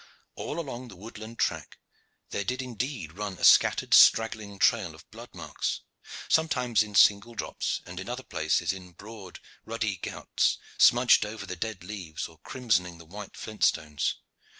All 0.33 0.59
along 0.59 0.87
the 0.87 0.95
woodland 0.95 1.37
track 1.37 1.77
there 2.31 2.43
did 2.43 2.59
indeed 2.59 3.11
run 3.13 3.33
a 3.37 3.43
scattered 3.43 3.93
straggling 3.93 4.57
trail 4.57 4.95
of 4.95 5.07
blood 5.11 5.29
marks, 5.35 5.81
sometimes 6.27 6.81
in 6.81 6.95
single 6.95 7.35
drops, 7.35 7.81
and 7.85 7.99
in 7.99 8.09
other 8.09 8.23
places 8.23 8.73
in 8.73 8.93
broad, 8.93 9.39
ruddy 9.63 9.97
gouts, 9.97 10.57
smudged 10.79 11.23
over 11.23 11.45
the 11.45 11.55
dead 11.55 11.83
leaves 11.83 12.27
or 12.27 12.39
crimsoning 12.39 12.97
the 12.97 13.05
white 13.05 13.37
flint 13.37 13.63
stones. 13.63 14.15